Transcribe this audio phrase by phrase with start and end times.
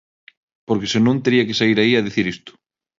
[0.67, 2.51] Porque se non terían que saír aí a dicir isto.